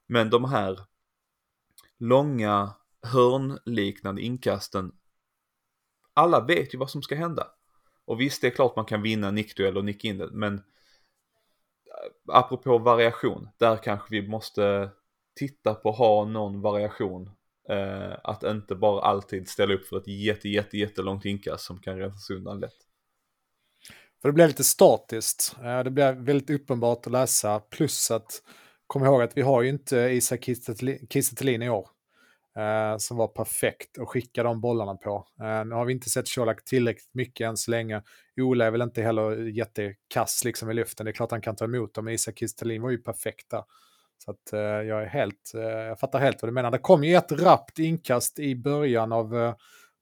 [0.06, 0.80] Men de här
[1.98, 4.92] långa hörnliknande inkasten,
[6.14, 7.46] alla vet ju vad som ska hända.
[8.04, 10.60] Och visst, det är klart man kan vinna nickduell och nicka in det, men äh,
[12.28, 14.90] apropå variation, där kanske vi måste
[15.34, 17.30] titta på att ha någon variation.
[17.68, 21.98] Eh, att inte bara alltid ställa upp för ett jätte, jätte, jättelångt inkast som kan
[21.98, 22.86] rensas undan lätt.
[24.24, 25.56] För det blir lite statiskt.
[25.64, 27.60] Eh, det blir väldigt uppenbart att läsa.
[27.60, 28.42] Plus att
[28.86, 31.88] kom ihåg att vi har ju inte Isak Kiese i år.
[32.58, 35.26] Eh, som var perfekt att skicka de bollarna på.
[35.40, 38.02] Eh, nu har vi inte sett Colak tillräckligt mycket än så länge.
[38.40, 41.04] Ola är väl inte heller jättekass liksom i luften.
[41.04, 43.64] Det är klart han kan ta emot dem, men Isak Kistelin var ju perfekt där.
[44.24, 46.70] Så att eh, jag är helt, eh, jag fattar helt vad du menar.
[46.70, 49.54] Det kom ju ett rappt inkast i början av eh,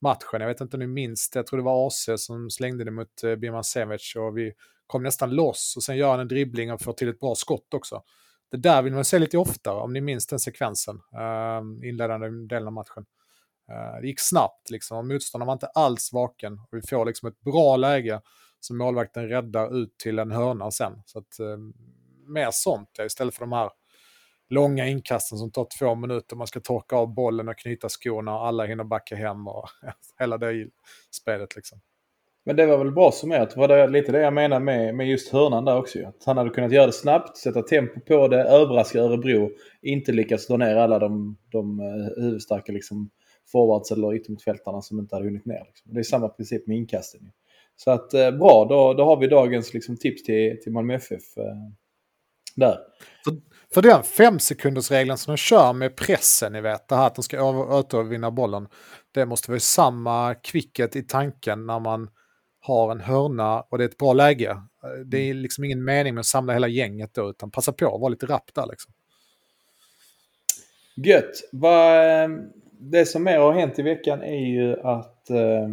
[0.03, 0.41] matchen.
[0.41, 1.39] Jag vet inte om ni minns det.
[1.39, 4.53] Jag tror det var AC som slängde det mot eh, Birman Semic och vi
[4.87, 7.75] kom nästan loss och sen gör han en dribbling och får till ett bra skott
[7.75, 8.03] också.
[8.51, 12.67] Det där vill man se lite oftare, om ni minns den sekvensen, eh, inledande delen
[12.67, 13.05] av matchen.
[13.71, 16.53] Eh, det gick snabbt, liksom, och motståndaren var inte alls vaken.
[16.53, 18.21] Och vi får liksom ett bra läge
[18.61, 20.93] som målvakten räddar ut till en hörna sen.
[21.07, 21.57] Så att, eh,
[22.27, 23.71] mer sånt istället för de här
[24.53, 26.37] långa inkasten som tar två minuter.
[26.37, 29.69] Man ska torka av bollen och knyta skorna och alla hinner backa hem och
[30.19, 30.69] hela det
[31.11, 31.57] spelet.
[31.57, 31.81] Liksom.
[32.45, 33.57] Men det var väl bra summerat.
[33.57, 36.07] Var det, lite det jag menar med, med just hörnan där också.
[36.07, 39.51] Att han hade kunnat göra det snabbt, sätta tempo på det, överraska Örebro.
[39.83, 43.11] Inte lyckas slå ner alla de, de uh, huvudstarka liksom,
[43.53, 45.65] forwards eller yttermittfältarna som inte hade hunnit ner.
[45.67, 45.95] Liksom.
[45.95, 47.33] Det är samma princip med inkasten.
[47.77, 51.39] Så att uh, bra, då, då har vi dagens liksom, tips till, till Malmö FF.
[51.39, 51.45] Uh,
[52.57, 52.79] där.
[53.25, 53.35] För,
[53.75, 57.43] för den femsekundersregeln som de kör med pressen, ni vet, det här att de ska
[57.79, 58.69] återvinna bollen.
[59.13, 62.11] Det måste vara samma kvicket i tanken när man
[62.61, 64.57] har en hörna och det är ett bra läge.
[65.07, 65.43] Det är mm.
[65.43, 68.27] liksom ingen mening med att samla hela gänget då, utan passa på att vara lite
[68.27, 68.93] rapp där liksom.
[70.97, 71.33] Gött.
[72.71, 75.69] Det som mer har hänt i veckan är ju att eh,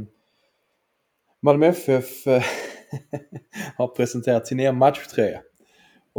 [1.42, 2.26] Malmö FF
[3.78, 5.42] har presenterat sin nya matchtröja.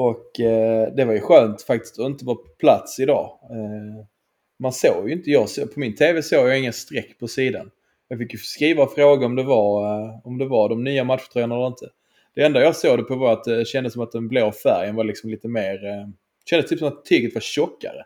[0.01, 3.39] Och eh, det var ju skönt faktiskt att inte vara på plats idag.
[3.51, 4.07] Eh,
[4.59, 7.71] man såg ju inte, jag, på min TV såg jag inga streck på sidan.
[8.09, 11.05] Jag fick ju skriva och fråga om det var, eh, om det var de nya
[11.05, 11.87] matchtröjorna eller inte.
[12.35, 14.95] Det enda jag såg det på var att det kändes som att den blå färgen
[14.95, 15.79] var liksom lite mer...
[15.79, 16.09] Det eh,
[16.45, 18.05] kändes typ som att tyget var tjockare.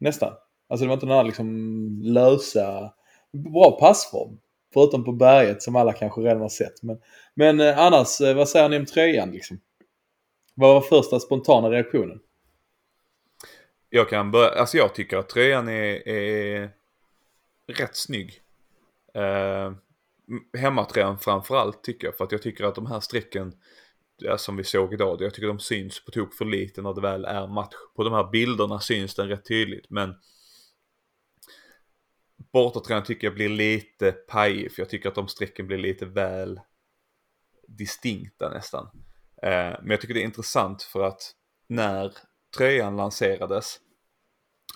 [0.00, 0.32] Nästan.
[0.68, 2.92] Alltså det var inte den här liksom lösa...
[3.32, 4.38] Bra passform.
[4.74, 6.82] Förutom på berget som alla kanske redan har sett.
[6.82, 6.98] Men,
[7.34, 9.60] men eh, annars, eh, vad säger ni om tröjan liksom?
[10.54, 12.20] Vad var första spontana reaktionen?
[13.88, 16.70] Jag kan börja, alltså jag tycker att tröjan är, är
[17.66, 18.42] rätt snygg.
[19.14, 19.72] Eh,
[20.58, 23.52] hemmatröjan framförallt tycker jag, för att jag tycker att de här strecken
[24.16, 27.00] ja, som vi såg idag, jag tycker de syns på tok för lite när det
[27.00, 27.74] väl är match.
[27.96, 30.14] På de här bilderna syns den rätt tydligt, men
[32.52, 36.60] bortatröjan tycker jag blir lite pajig, för jag tycker att de strecken blir lite väl
[37.68, 38.88] distinkta nästan.
[39.42, 41.32] Eh, men jag tycker det är intressant för att
[41.68, 42.14] när
[42.56, 43.80] tröjan lanserades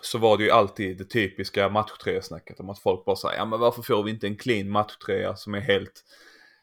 [0.02, 3.60] så var det ju alltid det typiska matchtröjesnacket om att folk bara säger ja men
[3.60, 6.04] varför får vi inte en clean matchtröja som är helt,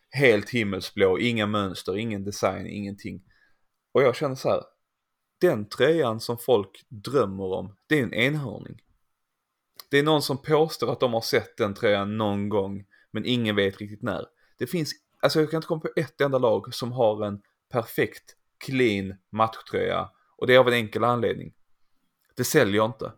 [0.09, 3.23] helt himmelsblå, inga mönster, ingen design, ingenting.
[3.91, 4.63] Och jag känner så här,
[5.41, 8.81] den tröjan som folk drömmer om, det är en enhörning.
[9.89, 13.55] Det är någon som påstår att de har sett den tröjan någon gång, men ingen
[13.55, 14.25] vet riktigt när.
[14.57, 17.41] Det finns, alltså jag kan inte komma på ett enda lag som har en
[17.73, 21.53] perfekt, clean matchtröja och det är av en enkel anledning.
[22.35, 23.11] Det säljer inte.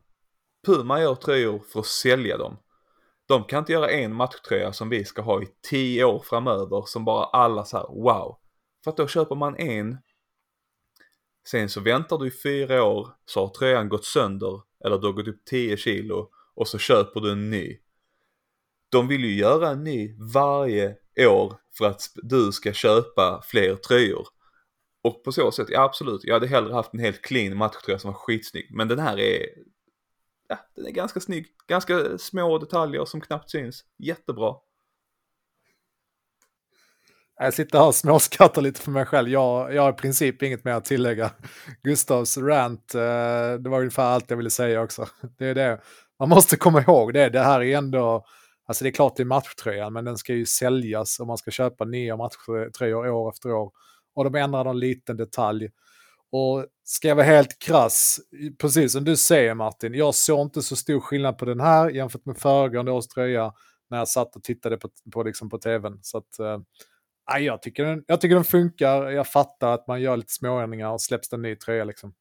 [0.65, 2.57] Puma gör tröjor för att sälja dem.
[3.25, 7.05] De kan inte göra en matchtröja som vi ska ha i tio år framöver som
[7.05, 8.37] bara alla så här wow.
[8.83, 9.97] För att då köper man en.
[11.47, 15.13] Sen så väntar du i fyra år så har tröjan gått sönder eller du har
[15.13, 17.79] gått upp 10 kilo och så köper du en ny.
[18.89, 24.34] De vill ju göra en ny varje år för att du ska köpa fler tröjor.
[25.05, 28.11] Och på så sätt, ja absolut, jag hade hellre haft en helt clean matchtröja som
[28.11, 28.67] var skitsnygg.
[28.71, 29.45] Men den här är
[30.47, 31.47] ja, den är ganska snygg.
[31.67, 33.83] Ganska små detaljer som knappt syns.
[33.97, 34.55] Jättebra.
[37.39, 39.29] Jag sitter här och småskrattar lite för mig själv.
[39.29, 41.31] Jag, jag har i princip inget mer att tillägga.
[41.83, 43.01] Gustavs rant, eh,
[43.59, 45.07] det var ungefär allt jag ville säga också.
[45.37, 45.81] Det är det.
[46.19, 47.29] Man måste komma ihåg det.
[47.29, 48.25] Det här är ändå,
[48.67, 51.51] alltså det är klart det är matchtröjan, men den ska ju säljas och man ska
[51.51, 53.71] köpa nya matchtröjor år efter år.
[54.15, 55.69] Och de ändrar någon liten detalj.
[56.31, 58.19] Och ska jag vara helt krass,
[58.57, 62.25] precis som du säger Martin, jag såg inte så stor skillnad på den här jämfört
[62.25, 63.53] med föregående års tröja
[63.89, 65.99] när jag satt och tittade på, på, liksom på tvn.
[66.01, 70.17] Så att, äh, jag, tycker den, jag tycker den funkar, jag fattar att man gör
[70.17, 71.83] lite småändringar och släpps en ny tröja.
[71.83, 72.13] Liksom.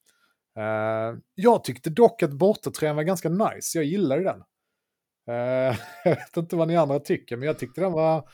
[0.59, 4.39] Uh, jag tyckte dock att bortatröjan var ganska nice, jag gillade den.
[5.31, 8.29] Uh, jag vet inte vad ni andra tycker, men jag tyckte den var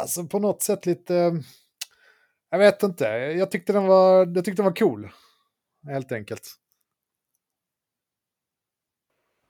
[0.00, 1.42] alltså på något sätt lite
[2.50, 3.04] jag vet inte.
[3.38, 5.10] Jag tyckte den var, jag tyckte den var cool.
[5.88, 6.42] Helt enkelt.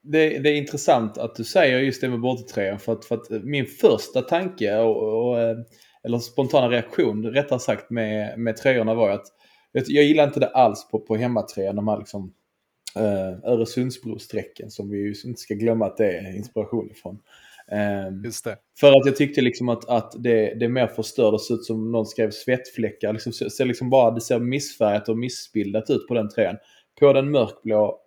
[0.02, 2.78] Det, det, är intressant att du säger just det med bortatröjan.
[2.78, 5.56] För att, för att eh, min första tanke, och, och, eh,
[6.04, 9.26] eller spontana reaktion rättare sagt med, med tröjorna var att
[9.72, 11.76] jag gillar inte det alls på, på hemmatröjan.
[11.76, 12.34] De här liksom
[12.96, 17.18] eh, Öresundsbrosträcken som vi ju inte ska glömma att det är inspiration ifrån.
[17.72, 18.12] Eh,
[18.44, 18.58] det.
[18.80, 22.30] för att jag tyckte liksom att, att det, det mer förstördes ut som någon skrev
[22.30, 23.12] svettfläckar.
[23.12, 26.56] Liksom, så, så liksom bara, det ser missfärgat och missbildat ut på den tröjan.
[27.00, 28.00] På den mörkblå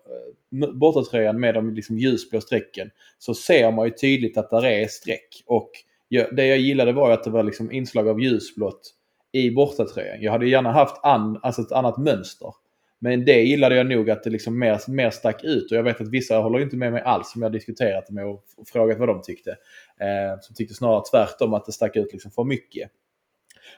[0.60, 4.88] eh, bortatröjan med de liksom ljusblå strecken så ser man ju tydligt att där är
[4.88, 5.43] streck.
[5.45, 5.72] Och
[6.08, 8.93] jag, det jag gillade var att det var liksom inslag av ljusblått
[9.32, 10.22] i bortatröjan.
[10.22, 12.54] Jag hade gärna haft an, alltså ett annat mönster.
[13.00, 15.72] Men det gillade jag nog att det liksom mer, mer stack ut.
[15.72, 18.44] Och jag vet att vissa håller inte med mig alls som jag diskuterat med och
[18.68, 19.52] frågat vad de tyckte.
[20.00, 22.92] Eh, som tyckte snarare tvärtom att det stack ut liksom för mycket.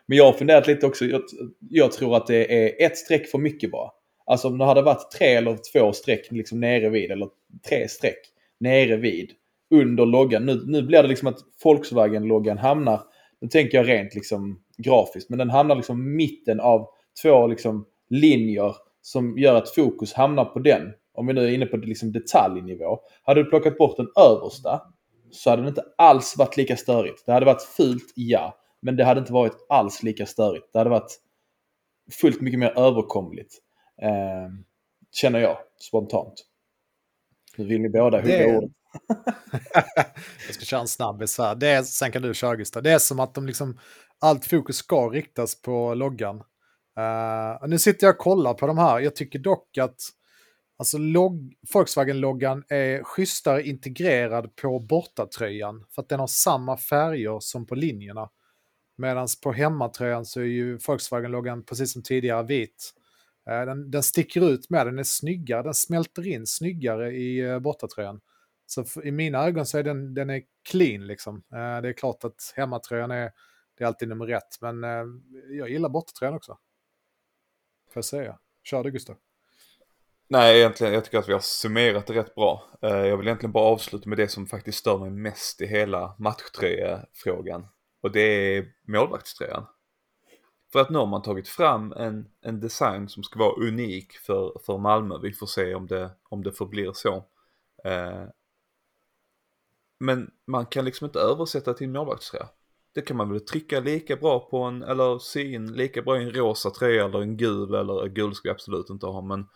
[0.05, 1.05] Men jag har funderat lite också.
[1.05, 1.21] Jag,
[1.69, 3.91] jag tror att det är ett streck för mycket bara.
[4.25, 7.29] Alltså om det hade varit tre eller två streck liksom nere vid, eller
[7.69, 8.19] tre streck
[8.59, 9.31] nere vid,
[9.71, 10.45] under loggan.
[10.45, 13.01] Nu, nu blir det liksom att Volkswagen-loggan hamnar,
[13.41, 16.87] nu tänker jag rent liksom grafiskt, men den hamnar liksom mitten av
[17.21, 20.93] två liksom linjer som gör att fokus hamnar på den.
[21.13, 22.99] Om vi nu är inne på liksom detaljnivå.
[23.23, 24.81] Hade du plockat bort den översta
[25.31, 27.25] så hade det inte alls varit lika störigt.
[27.25, 28.57] Det hade varit fult, ja.
[28.81, 30.69] Men det hade inte varit alls lika störigt.
[30.73, 31.19] Det hade varit
[32.21, 33.57] fullt mycket mer överkomligt.
[34.01, 34.49] Eh,
[35.11, 36.33] känner jag spontant.
[37.57, 38.71] Nu vill ni båda hugga Det- ordet.
[40.47, 41.55] jag ska köra en snabbis här.
[41.55, 42.83] Det är, sen kan du köra Gustav.
[42.83, 43.79] Det är som att de liksom,
[44.19, 46.43] allt fokus ska riktas på loggan.
[46.99, 48.99] Uh, nu sitter jag och kollar på de här.
[48.99, 50.01] Jag tycker dock att
[50.77, 55.85] alltså, log, Volkswagen-loggan är schysstare integrerad på bortatröjan.
[55.89, 58.29] För att den har samma färger som på linjerna.
[58.97, 62.93] Medan på hemmatröjan så är ju Volkswagen-loggan precis som tidigare vit.
[63.49, 67.59] Eh, den, den sticker ut med, den är snyggare, den smälter in snyggare i eh,
[67.59, 68.21] bortatröjan.
[68.65, 71.43] Så för, i mina ögon så är den, den är clean liksom.
[71.49, 71.57] Det
[71.89, 73.31] är klart att hemmatröjan är,
[73.77, 74.83] det är alltid nummer ett, men
[75.57, 76.57] jag gillar bortatröjan också.
[77.93, 78.37] Får jag säga.
[78.63, 79.15] Kör du Gustav.
[80.27, 82.63] Nej, egentligen, jag tycker att vi har summerat det rätt bra.
[82.81, 86.15] Eh, jag vill egentligen bara avsluta med det som faktiskt stör mig mest i hela
[86.19, 87.67] matchtröjefrågan.
[88.01, 89.65] Och det är målvaktströjan.
[90.71, 94.59] För att nu har man tagit fram en, en design som ska vara unik för,
[94.65, 95.17] för Malmö.
[95.21, 97.15] Vi får se om det, om det förblir så.
[97.83, 98.23] Eh,
[99.99, 102.49] men man kan liksom inte översätta till en målvaktströja.
[102.93, 106.23] Det kan man väl trycka lika bra på en, eller sy in lika bra i
[106.23, 109.47] en rosa tröja eller en gul, eller gul ska vi absolut inte ha, men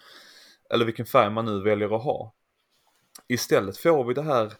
[0.70, 2.34] eller vilken färg man nu väljer att ha.
[3.28, 4.54] Istället får vi det här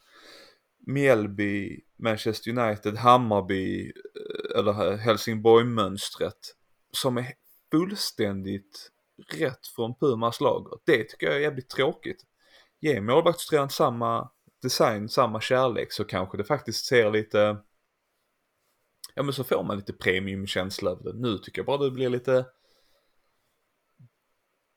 [0.88, 6.56] Mjällby, Manchester United, Hammarby eh, eller Helsingborg-mönstret
[6.92, 7.34] som är
[7.72, 8.92] fullständigt
[9.34, 10.80] rätt från Pumas lager.
[10.86, 12.24] Det tycker jag är jävligt tråkigt.
[12.80, 14.30] Ge målvaktströjan samma
[14.62, 17.58] design, samma kärlek så kanske det faktiskt ser lite
[19.16, 21.20] Ja men så får man lite premiumkänsla över det.
[21.20, 22.46] Nu tycker jag bara det blir lite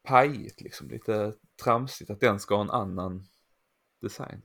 [0.09, 1.33] pajigt liksom, lite
[1.65, 3.25] tramsigt att den ska ha en annan
[4.03, 4.43] design.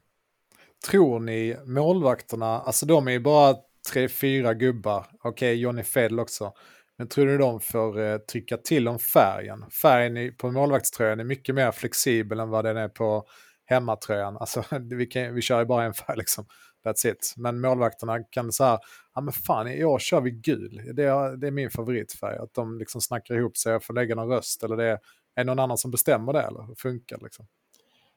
[0.90, 3.56] Tror ni målvakterna, alltså de är ju bara
[3.92, 5.08] tre, fyra gubbar.
[5.24, 6.54] Okej, Johnny Fedel också.
[6.98, 9.70] Men tror ni de får eh, trycka till om färgen?
[9.82, 13.28] Färgen på målvaktströjan är mycket mer flexibel än vad den är på
[13.66, 14.38] hemmatröjan.
[14.38, 14.64] Alltså,
[14.98, 16.46] vi, kan, vi kör ju bara en färg liksom.
[16.84, 17.34] That's it.
[17.38, 18.80] Men målvakterna kan här,
[19.16, 20.82] ja men fan i år kör vi gul.
[20.94, 22.38] Det är, det är min favoritfärg.
[22.38, 24.64] Att de liksom snackar ihop sig och får lägga någon röst.
[24.64, 25.00] Eller det är,
[25.36, 27.46] är någon annan som bestämmer det eller hur funkar det liksom?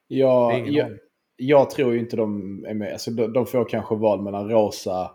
[0.09, 0.90] Ja, jag,
[1.37, 2.92] jag tror ju inte de är med.
[2.92, 5.11] Alltså, de, de får kanske val mellan rosa,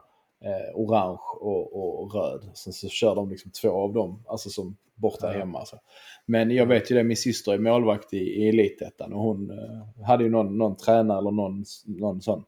[0.45, 2.51] eh, orange och, och röd.
[2.53, 5.39] Sen så kör de liksom två av dem, alltså som borta Ja.
[5.39, 5.59] hemma.
[5.59, 5.75] Alltså.
[6.25, 10.05] Men jag vet ju det, min syster är målvakt i, i Elitettan och hon eh,
[10.05, 12.43] hade ju någon, någon tränare eller någon, någon sån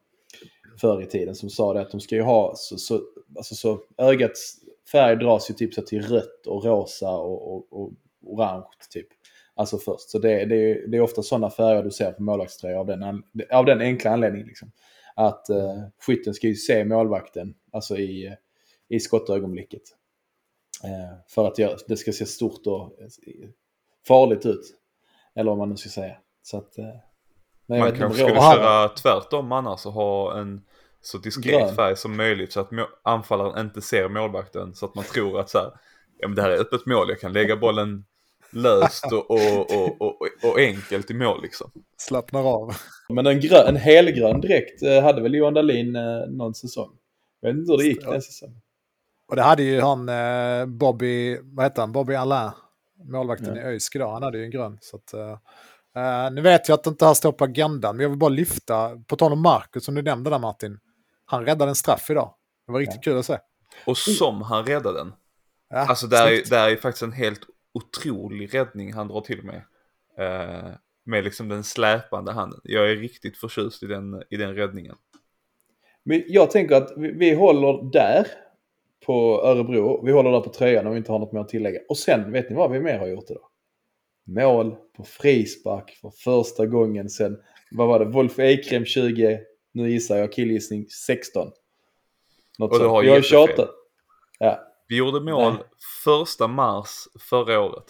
[0.82, 3.02] förr i tiden som sa det att de ska ju ha så, så,
[3.38, 4.56] alltså så ögats
[4.92, 7.92] färg dras ju typ så till rött och rosa och, och, och
[8.26, 9.08] orange typ.
[9.56, 10.10] Alltså först.
[10.10, 13.24] Så det, det, är- det är ofta sådana färger du ser på målvaktströjor av den,
[13.52, 14.48] av den enkla anledningen.
[14.48, 14.72] Liksom.
[15.16, 18.36] Att eh, skytten ska ju se målvakten alltså i,
[18.90, 19.82] i skottögonblicket.
[20.84, 23.08] Eh, för att göra- det ska se stort och eh,
[24.08, 24.74] farligt ut.
[25.36, 26.17] Eller vad man nu ska säga.
[26.42, 26.96] Så att, eh,
[27.66, 30.62] men jag Man kanske skulle köra tvärtom annars och ha en
[31.02, 31.76] så diskret Grön.
[31.76, 32.70] färg som möjligt så att
[33.04, 35.72] anfallaren inte ser målvakten så att man tror att så här,
[36.20, 38.06] ja men det här är öppet mål, jag kan lägga bollen
[38.52, 41.72] löst och, och, och, och, och enkelt i mål liksom.
[41.98, 42.74] Slappnar av.
[43.10, 46.90] Men en, grön, en helgrön dräkt eh, hade väl Johan Dahlin eh, någon säsong.
[47.42, 48.62] Jag vet inte hur det gick den säsongen.
[49.30, 52.52] Och det hade ju han eh, Bobby, vad heter han, Bobby Allain,
[53.06, 53.62] målvakten Ja.
[53.62, 54.78] i ÖISK idag, han hade ju en grön.
[54.82, 55.14] Så att,
[55.96, 58.29] eh, nu vet jag att det inte här står på agendan, men jag vill bara
[58.29, 60.79] lyfta, på tal om Marcus som du nämnde där Martin,
[61.25, 62.33] han räddade en straff idag.
[62.65, 63.37] Det var riktigt kul att se.
[63.85, 65.13] Och som han räddade den.
[65.69, 67.41] Ja, Alltså det är, det är faktiskt en helt
[67.73, 69.62] otrolig räddning han drar till med.
[70.17, 70.71] Eh,
[71.06, 72.60] med liksom den släpande handen.
[72.63, 74.96] Jag är riktigt förtjust i den, i den räddningen.
[76.04, 78.27] Men jag tänker att vi, vi håller där
[79.06, 80.06] på Örebro.
[80.06, 81.79] Vi håller där på tröjan om vi inte har något mer att tillägga.
[81.89, 83.44] Och sen, vet ni vad vi mer har gjort idag?
[84.26, 87.38] Mål på frispark för första gången sen,
[87.71, 89.40] vad var det, Wolf Eikrem 20,
[89.71, 91.52] nu gissar jag killgissning 16.
[92.60, 93.24] Något Och du har jättefel.
[93.24, 93.69] tjatat.
[94.40, 95.63] Ja, Vi gjorde mål Nej.
[96.04, 97.86] första mars förra året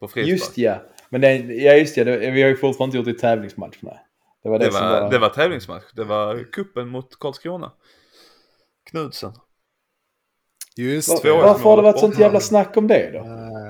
[0.00, 0.30] på frispark.
[0.32, 0.82] just ja.
[1.10, 3.76] Men det, ja, just ja, det, vi har ju fortfarande inte gjort det i tävlingsmatch.
[3.80, 3.98] Nej.
[4.42, 5.10] Det var det, Det var, var...
[5.10, 5.84] det var tävlingsmatch.
[5.94, 7.72] Det var kuppen mot Karlskrona.
[8.90, 9.32] Knudsen.
[10.78, 13.18] Just Var, varför har det varit sånt jävla snack om det då?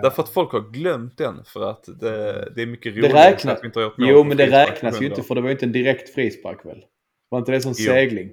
[0.02, 3.54] Därför att folk har glömt den för att det, det är mycket Det roligare räknas,
[3.56, 5.52] att vi inte har gjort jo men det räknas ju inte för det var ju
[5.52, 6.84] inte en direkt frispark väl?
[7.28, 7.92] Var inte det som Jo.
[7.92, 8.30] segling?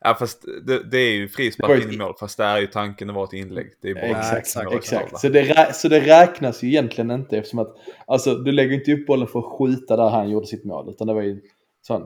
[0.00, 2.66] Ja fast det, det är ju Det frispark in i mål fast det är ju
[2.66, 3.70] tanken att vara ett inlägg.
[3.82, 5.20] Det är bara Exakt, exakt, exakt.
[5.20, 7.76] Så det, rä- så det räknas ju egentligen inte eftersom att
[8.06, 11.06] alltså du lägger inte upp bollen för att skjuta där han gjorde sitt mål utan
[11.06, 11.40] det var ju en
[11.82, 12.02] sån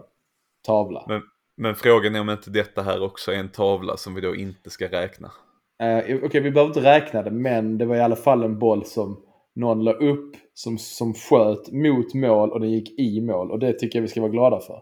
[0.67, 1.05] tavla.
[1.09, 1.23] Men,
[1.57, 4.71] men frågan är om inte detta här också är en tavla som vi då inte
[4.71, 5.33] ska räkna.
[5.81, 8.85] Eh, Okej, vi behöver inte räkna det men det var i alla fall en boll
[8.85, 13.59] som någon la upp som, som sköt mot mål och den gick i mål och
[13.59, 14.81] det tycker jag vi ska vara glada för.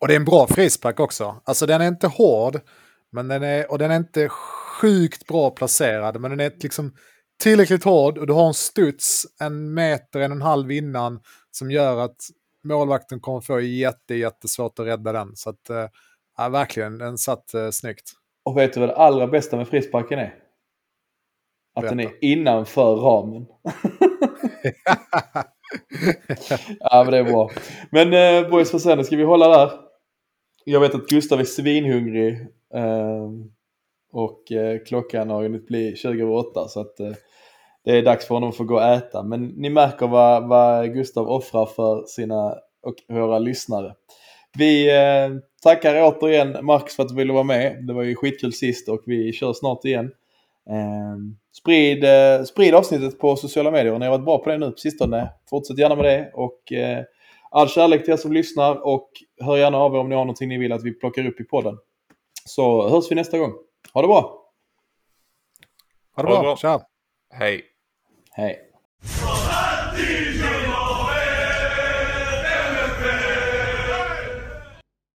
[0.00, 1.36] Och det är en bra frispark också.
[1.44, 2.60] Alltså den är inte hård,
[3.12, 4.28] men den är, och den är inte
[4.80, 6.20] sjukt bra placerad.
[6.20, 6.94] Men den är liksom
[7.42, 11.70] tillräckligt hård och du har en studs en meter, en och en halv innan som
[11.70, 12.16] gör att
[12.64, 15.36] målvakten kommer få jätte, jättesvårt att rädda den.
[15.36, 15.88] Så att, eh,
[16.36, 18.12] ja, verkligen, den satt eh, snyggt.
[18.44, 20.34] Och vet du vad det allra bästa med frisparken är?
[21.74, 23.46] Att den är innanför ramen.
[26.80, 27.50] ja men det är bra.
[27.90, 29.70] Men eh, boys för sen, ska vi hålla där?
[30.64, 32.40] Jag vet att Gustav är svinhungrig.
[32.74, 33.30] Eh,
[34.12, 37.12] och eh, klockan har hunnit bli 20 över 8 så att eh,
[37.84, 39.22] det är dags för honom att få gå och äta.
[39.22, 43.94] Men ni märker vad, vad Gustav offrar för sina och våra lyssnare.
[44.58, 45.28] Vi eh,
[45.64, 47.86] tackar återigen Marcus för att du ville vara med.
[47.86, 50.12] Det var ju skitkul sist och vi kör snart igen.
[50.70, 51.16] Eh,
[51.52, 53.98] sprid, eh, sprid avsnittet på sociala medier.
[53.98, 55.32] Ni har varit bra på det nu på sistone.
[55.50, 56.30] Fortsätt gärna med det.
[56.34, 57.04] Och eh,
[57.50, 59.10] all kärlek till er som lyssnar och
[59.40, 61.44] hör gärna av er om ni har någonting ni vill att vi plockar upp i
[61.44, 61.78] podden.
[62.44, 63.52] Så hörs vi nästa gång.
[63.92, 64.20] Ha det bra!
[66.16, 66.56] Ha det Ha det bra, bra.
[66.56, 66.80] tja!
[67.30, 67.62] Hej!
[68.30, 68.63] Hej!